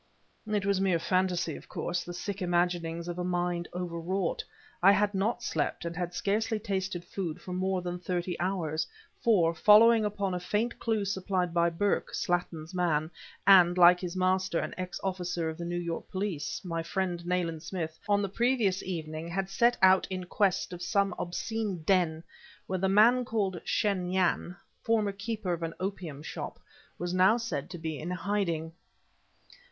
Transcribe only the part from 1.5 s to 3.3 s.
of course, the sick imaginings of a